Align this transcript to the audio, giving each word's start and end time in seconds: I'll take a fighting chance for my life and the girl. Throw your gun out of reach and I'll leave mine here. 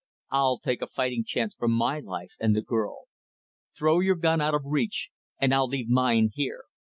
I'll 0.31 0.57
take 0.57 0.81
a 0.81 0.87
fighting 0.87 1.23
chance 1.23 1.53
for 1.53 1.67
my 1.67 1.99
life 1.99 2.31
and 2.39 2.55
the 2.55 2.63
girl. 2.63 3.03
Throw 3.77 3.99
your 3.99 4.15
gun 4.15 4.41
out 4.41 4.55
of 4.55 4.63
reach 4.65 5.11
and 5.39 5.53
I'll 5.53 5.67
leave 5.67 5.89
mine 5.91 6.31
here. 6.33 6.63